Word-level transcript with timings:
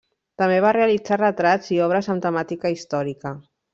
També 0.41 0.55
va 0.65 0.71
realitzar 0.77 1.17
retrats 1.21 1.71
i 1.75 1.77
obres 1.89 2.09
amb 2.15 2.25
temàtica 2.25 2.73
històrica. 2.77 3.37